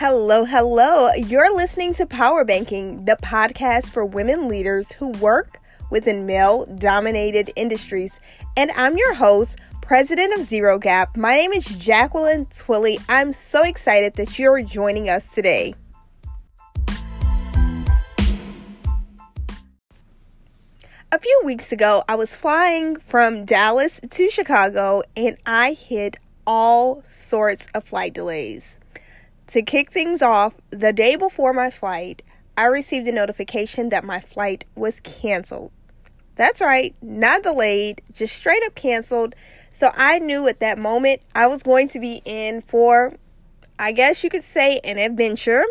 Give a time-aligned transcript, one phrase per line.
[0.00, 1.12] Hello, hello.
[1.12, 5.60] You're listening to Power Banking, the podcast for women leaders who work
[5.90, 8.18] within male dominated industries.
[8.56, 11.18] And I'm your host, President of Zero Gap.
[11.18, 12.98] My name is Jacqueline Twillie.
[13.10, 15.74] I'm so excited that you're joining us today.
[21.12, 27.02] A few weeks ago, I was flying from Dallas to Chicago and I hit all
[27.04, 28.78] sorts of flight delays.
[29.50, 32.22] To kick things off, the day before my flight,
[32.56, 35.72] I received a notification that my flight was canceled.
[36.36, 39.34] That's right, not delayed, just straight up canceled.
[39.72, 43.16] So I knew at that moment I was going to be in for,
[43.76, 45.64] I guess you could say, an adventure.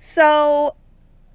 [0.00, 0.74] So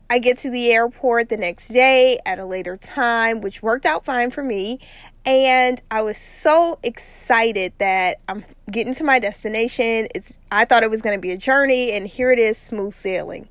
[0.10, 4.04] I get to the airport the next day at a later time, which worked out
[4.04, 4.80] fine for me.
[5.26, 10.08] And I was so excited that I'm getting to my destination.
[10.14, 12.94] It's I thought it was going to be a journey and here it is smooth
[12.94, 13.48] sailing.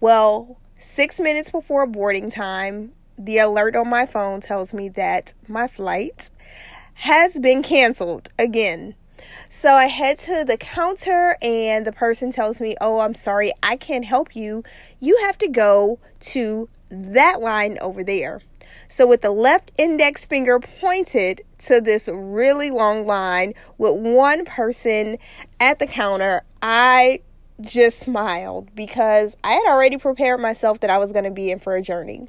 [0.00, 5.68] Well, 6 minutes before boarding time, the alert on my phone tells me that my
[5.68, 6.30] flight
[6.94, 8.94] has been canceled again.
[9.48, 13.76] So I head to the counter and the person tells me, "Oh, I'm sorry, I
[13.76, 14.64] can't help you.
[15.00, 18.40] You have to go to that line over there."
[18.88, 25.18] So, with the left index finger pointed to this really long line with one person
[25.60, 27.20] at the counter, I
[27.60, 31.60] just smiled because I had already prepared myself that I was going to be in
[31.60, 32.28] for a journey.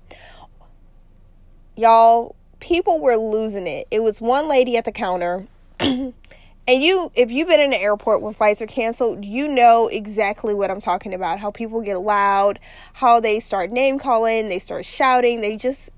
[1.76, 3.88] Y'all, people were losing it.
[3.92, 5.48] It was one lady at the counter.
[5.80, 6.14] and
[6.68, 10.72] you if you've been in the airport when flights are canceled you know exactly what
[10.72, 12.60] i'm talking about how people get loud
[12.94, 15.92] how they start name calling they start shouting they just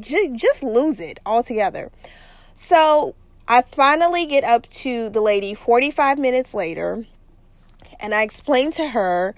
[0.00, 1.90] just lose it altogether.
[2.54, 3.14] So
[3.48, 7.06] I finally get up to the lady 45 minutes later
[8.00, 9.34] and I explained to her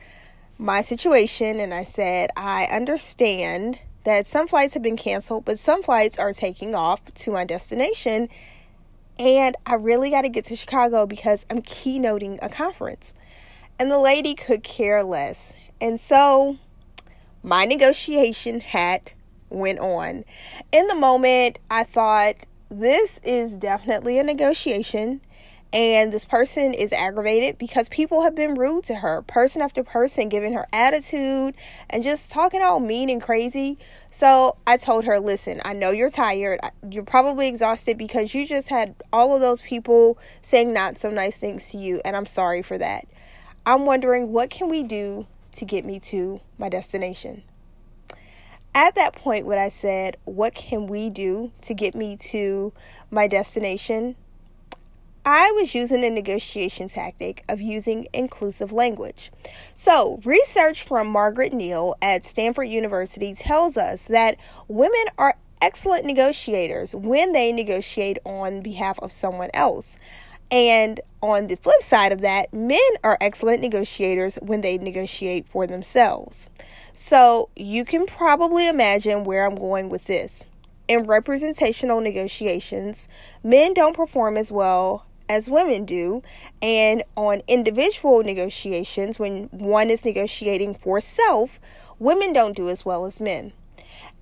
[0.59, 5.83] my situation and I said, I understand that some flights have been canceled, but some
[5.83, 8.29] flights are taking off to my destination.
[9.19, 13.15] And I really got to get to Chicago because I'm keynoting a conference.
[13.79, 15.53] And the lady could care less.
[15.81, 16.59] And so
[17.43, 19.15] my negotiation hat
[19.55, 20.25] went on.
[20.73, 22.35] In the moment, I thought
[22.71, 25.21] this is definitely a negotiation
[25.75, 30.29] and this person is aggravated because people have been rude to her, person after person,
[30.29, 31.57] giving her attitude
[31.91, 33.77] and just talking all mean and crazy.
[34.09, 36.61] So I told her, listen, I know you're tired.
[36.89, 41.39] You're probably exhausted because you just had all of those people saying not so nice
[41.39, 43.09] things to you, and I'm sorry for that.
[43.67, 47.43] I'm wondering what can we do to get me to my destination?
[48.75, 52.73] At that point, when I said, What can we do to get me to
[53.11, 54.17] my destination?
[55.27, 59.33] I was using a negotiation tactic of using inclusive language.
[59.75, 64.37] So, research from Margaret Neale at Stanford University tells us that
[64.69, 69.97] women are excellent negotiators when they negotiate on behalf of someone else.
[70.51, 75.67] And on the flip side of that, men are excellent negotiators when they negotiate for
[75.67, 76.51] themselves.
[76.95, 80.45] So you can probably imagine where I'm going with this.
[80.87, 83.09] In representational negotiations,
[83.43, 86.23] men don't perform as well as women do.
[86.63, 91.59] And on individual negotiations, when one is negotiating for self,
[91.99, 93.53] women don't do as well as men.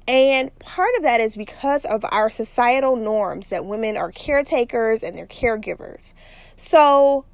[0.09, 5.17] And part of that is because of our societal norms that women are caretakers and
[5.17, 6.13] they're caregivers.
[6.57, 7.25] So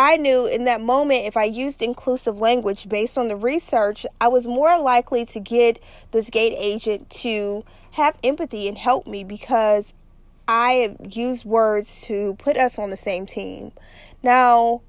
[0.00, 4.28] I knew in that moment if I used inclusive language based on the research, I
[4.28, 5.78] was more likely to get
[6.10, 9.92] this gate agent to have empathy and help me because
[10.48, 13.72] I used words to put us on the same team.
[14.22, 14.80] Now,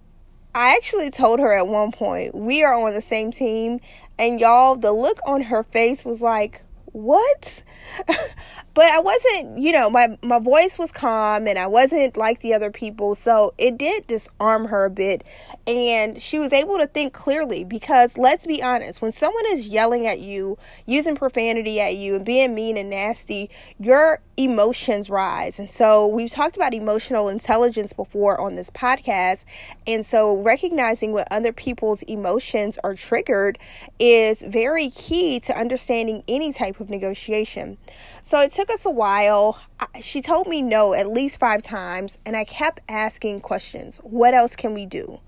[0.55, 3.81] I actually told her at one point, we are on the same team,
[4.17, 7.63] and y'all, the look on her face was like, what?
[8.74, 12.53] but I wasn't, you know, my my voice was calm and I wasn't like the
[12.53, 15.23] other people, so it did disarm her a bit
[15.68, 20.08] and she was able to think clearly because let's be honest, when someone is yelling
[20.08, 25.59] at you, using profanity at you and being mean and nasty, your emotions rise.
[25.59, 29.46] And so we've talked about emotional intelligence before on this podcast,
[29.85, 33.59] and so recognizing when other people's emotions are triggered
[34.00, 37.78] is very key to understanding any type of negotiation.
[38.24, 39.59] So it took us a while.
[40.02, 43.99] She told me no at least five times, and I kept asking questions.
[44.03, 45.19] What else can we do?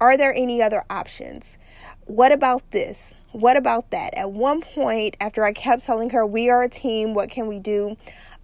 [0.00, 1.58] Are there any other options?
[2.06, 3.14] What about this?
[3.30, 4.14] What about that?
[4.14, 7.60] At one point, after I kept telling her, We are a team, what can we
[7.60, 7.96] do?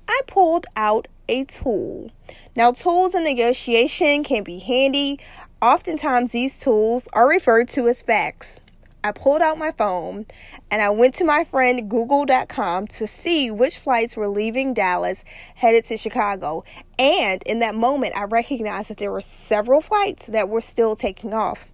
[0.07, 2.13] I pulled out a tool.
[2.55, 5.19] Now, tools in negotiation can be handy.
[5.61, 8.61] Oftentimes, these tools are referred to as facts.
[9.05, 10.27] I pulled out my phone
[10.71, 15.25] and I went to my friend google.com to see which flights were leaving Dallas
[15.55, 16.65] headed to Chicago.
[16.99, 21.33] And in that moment, I recognized that there were several flights that were still taking
[21.33, 21.69] off.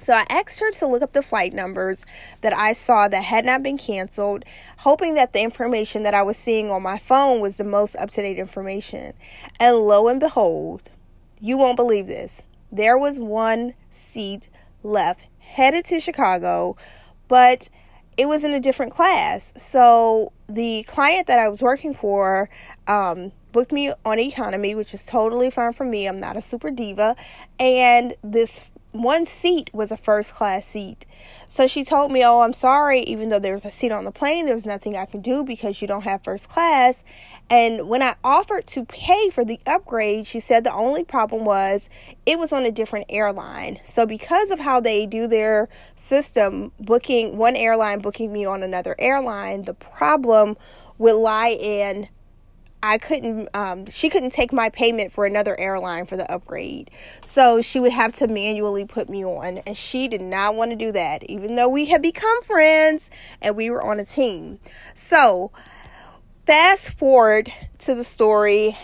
[0.00, 2.04] So I asked her to look up the flight numbers
[2.40, 4.44] that I saw that had not been canceled,
[4.78, 8.10] hoping that the information that I was seeing on my phone was the most up
[8.10, 9.12] to date information.
[9.60, 10.90] And lo and behold,
[11.40, 12.42] you won't believe this.
[12.72, 14.48] There was one seat
[14.82, 16.76] left headed to Chicago,
[17.28, 17.68] but
[18.16, 19.52] it was in a different class.
[19.56, 22.48] So the client that I was working for
[22.86, 26.06] um, booked me on economy, which is totally fine for me.
[26.06, 27.16] I'm not a super diva.
[27.58, 31.04] And this one seat was a first class seat.
[31.48, 34.46] So she told me, Oh, I'm sorry, even though there's a seat on the plane,
[34.46, 37.02] there's nothing I can do because you don't have first class.
[37.50, 41.90] And when I offered to pay for the upgrade, she said the only problem was
[42.24, 43.80] it was on a different airline.
[43.84, 48.94] So, because of how they do their system, booking one airline, booking me on another
[48.98, 50.56] airline, the problem
[50.98, 52.08] would lie in
[52.82, 56.90] I couldn't, um, she couldn't take my payment for another airline for the upgrade.
[57.22, 59.58] So she would have to manually put me on.
[59.58, 63.56] And she did not want to do that, even though we had become friends and
[63.56, 64.58] we were on a team.
[64.94, 65.52] So
[66.46, 68.76] fast forward to the story.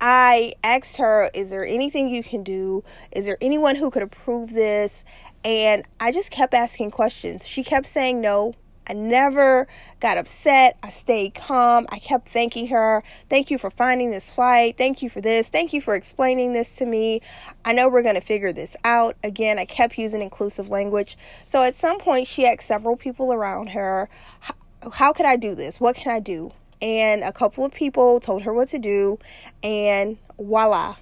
[0.00, 2.84] I asked her, Is there anything you can do?
[3.12, 5.04] Is there anyone who could approve this?
[5.44, 7.46] And I just kept asking questions.
[7.46, 8.54] She kept saying no,
[8.88, 9.66] I never
[10.00, 10.78] got upset.
[10.82, 11.86] I stayed calm.
[11.90, 13.02] I kept thanking her.
[13.28, 14.78] Thank you for finding this flight.
[14.78, 15.48] Thank you for this.
[15.48, 17.20] Thank you for explaining this to me.
[17.64, 19.16] I know we're going to figure this out.
[19.22, 21.18] Again, I kept using inclusive language.
[21.44, 24.08] So at some point, she asked several people around her,
[24.92, 25.80] How could I do this?
[25.80, 26.52] What can I do?
[26.80, 29.18] And a couple of people told her what to do.
[29.62, 30.96] And voila,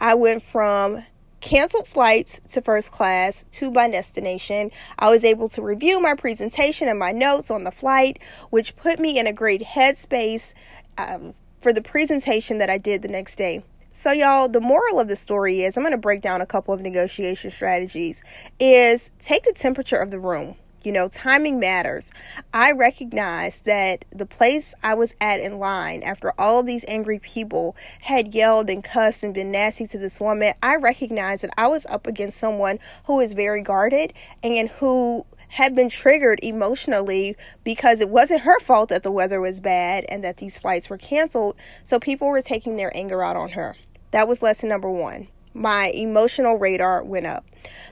[0.00, 1.04] I went from
[1.46, 4.68] canceled flights to first class to my destination.
[4.98, 8.18] I was able to review my presentation and my notes on the flight,
[8.50, 10.54] which put me in a great headspace
[10.98, 13.62] um, for the presentation that I did the next day.
[13.92, 16.74] So y'all, the moral of the story is I'm going to break down a couple
[16.74, 18.24] of negotiation strategies
[18.58, 20.56] is take the temperature of the room.
[20.86, 22.12] You know, timing matters.
[22.54, 27.18] I recognized that the place I was at in line after all of these angry
[27.18, 31.66] people had yelled and cussed and been nasty to this woman, I recognized that I
[31.66, 34.12] was up against someone who is very guarded
[34.44, 39.60] and who had been triggered emotionally because it wasn't her fault that the weather was
[39.60, 41.56] bad and that these flights were canceled.
[41.82, 43.74] So people were taking their anger out on her.
[44.12, 45.26] That was lesson number one.
[45.52, 47.44] My emotional radar went up.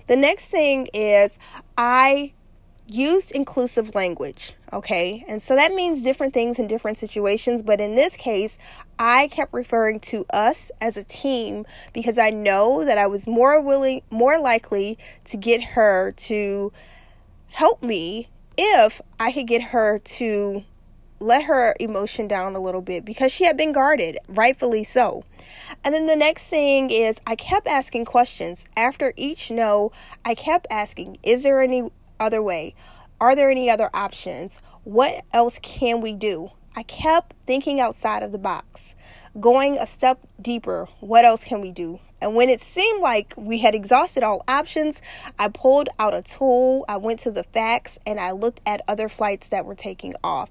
[0.06, 1.40] The next thing is
[1.76, 2.34] I
[2.86, 5.24] used inclusive language, okay?
[5.26, 8.58] And so that means different things in different situations, but in this case,
[8.98, 13.60] I kept referring to us as a team because I know that I was more
[13.60, 16.72] willing, more likely to get her to
[17.48, 20.64] help me if I could get her to
[21.20, 25.24] let her emotion down a little bit because she had been guarded, rightfully so.
[25.82, 28.66] And then the next thing is I kept asking questions.
[28.76, 29.92] After each no,
[30.24, 31.90] I kept asking, is there any
[32.20, 32.74] other way?
[33.20, 34.60] Are there any other options?
[34.84, 36.50] What else can we do?
[36.76, 38.94] I kept thinking outside of the box,
[39.40, 40.88] going a step deeper.
[41.00, 42.00] What else can we do?
[42.20, 45.02] And when it seemed like we had exhausted all options,
[45.38, 49.08] I pulled out a tool, I went to the facts, and I looked at other
[49.08, 50.50] flights that were taking off.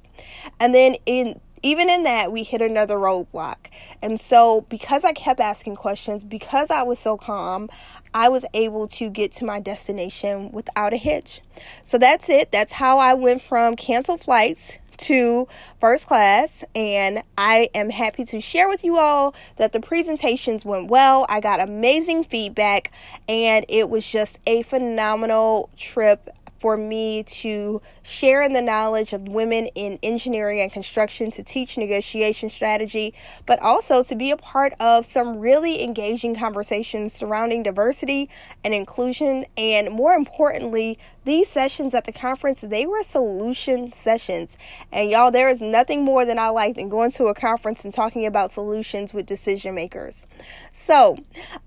[0.60, 3.58] And then in even in that, we hit another roadblock.
[4.02, 7.70] And so, because I kept asking questions, because I was so calm,
[8.14, 11.42] I was able to get to my destination without a hitch.
[11.84, 12.52] So that's it.
[12.52, 15.48] That's how I went from canceled flights to
[15.80, 20.90] first class and I am happy to share with you all that the presentations went
[20.90, 21.26] well.
[21.30, 22.92] I got amazing feedback
[23.28, 26.30] and it was just a phenomenal trip
[26.64, 31.78] for me to share in the knowledge of women in engineering and construction to teach
[31.78, 33.14] negotiation strategy,
[33.46, 38.30] but also to be a part of some really engaging conversations surrounding diversity
[38.64, 39.46] and inclusion.
[39.58, 44.56] And more importantly, these sessions at the conference, they were solution sessions.
[44.90, 47.94] And y'all, there is nothing more than I like than going to a conference and
[47.94, 50.26] talking about solutions with decision makers.
[50.74, 51.18] So,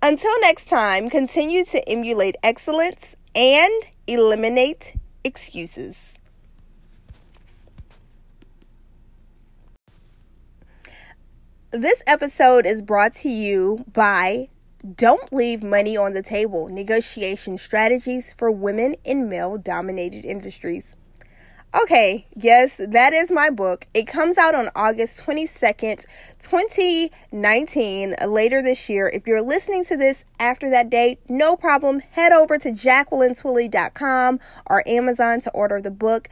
[0.00, 5.96] until next time, continue to emulate excellence and eliminate excuses.
[11.70, 14.48] This episode is brought to you by
[14.94, 20.96] Don't Leave Money on the Table Negotiation Strategies for Women in Male Dominated Industries.
[21.82, 23.86] Okay, yes, that is my book.
[23.92, 26.06] It comes out on August 22nd,
[26.40, 29.10] 2019, later this year.
[29.12, 32.00] If you're listening to this after that date, no problem.
[32.00, 36.30] Head over to jacquelinetwillie.com or Amazon to order the book.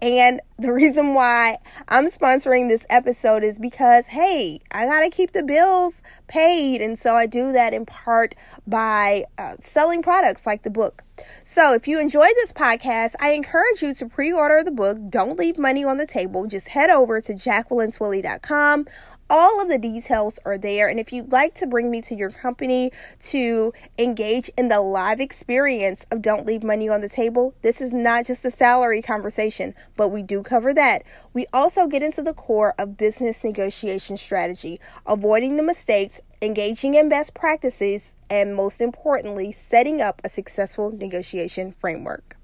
[0.00, 5.32] And the reason why I'm sponsoring this episode is because, hey, I got to keep
[5.32, 6.80] the bills paid.
[6.80, 8.36] And so I do that in part
[8.68, 11.02] by uh, selling products like the book.
[11.44, 14.98] So if you enjoyed this podcast, I encourage you to pre order the book.
[15.08, 16.46] Don't leave money on the table.
[16.46, 18.86] Just head over to jacquelinetwillie.com
[19.28, 20.88] all of the details are there.
[20.88, 25.20] And if you'd like to bring me to your company to engage in the live
[25.20, 29.74] experience of Don't Leave Money on the Table, this is not just a salary conversation,
[29.96, 31.02] but we do cover that.
[31.32, 37.08] We also get into the core of business negotiation strategy, avoiding the mistakes, engaging in
[37.08, 42.35] best practices, and most importantly, setting up a successful negotiation framework.